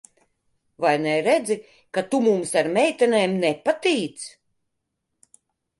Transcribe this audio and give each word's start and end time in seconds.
Vai 0.81 0.95
neredzi, 1.03 1.55
ka 1.93 2.01
tu 2.09 2.21
mums 2.29 2.51
ar 2.63 2.71
meitenēm 2.79 3.39
nepatīc? 3.45 4.29